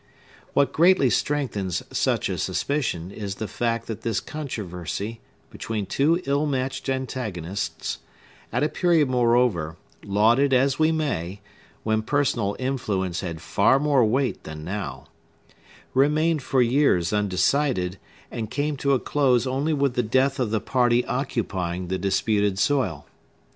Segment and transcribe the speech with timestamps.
[0.53, 6.47] What greatly strengthens such a suspicion is the fact that this controversy between two ill
[6.47, 11.39] matched antagonists—at a period, moreover, laud it as we may,
[11.83, 17.99] when personal influence had far more weight than now—remained for years undecided,
[18.31, 22.57] and came to a close only with the death of the party occupying the disputed
[22.57, 23.05] soil.